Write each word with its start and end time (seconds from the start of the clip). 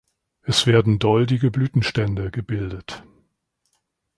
Es 0.41 0.65
werden 0.65 0.97
doldige 0.97 1.51
Blütenstände 1.51 2.31
gebildet. 2.31 3.03